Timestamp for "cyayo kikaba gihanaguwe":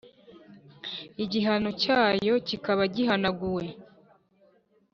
1.81-3.65